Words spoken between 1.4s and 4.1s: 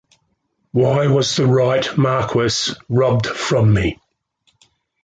Right Marquess robbed from me?